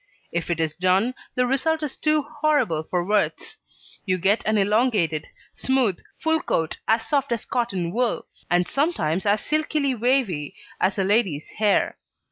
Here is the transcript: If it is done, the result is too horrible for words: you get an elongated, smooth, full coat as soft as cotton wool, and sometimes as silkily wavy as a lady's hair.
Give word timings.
If 0.31 0.49
it 0.49 0.59
is 0.59 0.75
done, 0.75 1.13
the 1.35 1.45
result 1.45 1.83
is 1.83 1.95
too 1.95 2.23
horrible 2.23 2.81
for 2.81 3.05
words: 3.05 3.59
you 4.03 4.17
get 4.17 4.43
an 4.47 4.57
elongated, 4.57 5.27
smooth, 5.53 5.99
full 6.17 6.41
coat 6.41 6.77
as 6.87 7.07
soft 7.07 7.31
as 7.31 7.45
cotton 7.45 7.93
wool, 7.93 8.25
and 8.49 8.67
sometimes 8.67 9.27
as 9.27 9.41
silkily 9.45 9.93
wavy 9.93 10.55
as 10.79 10.97
a 10.97 11.03
lady's 11.03 11.47
hair. 11.49 11.99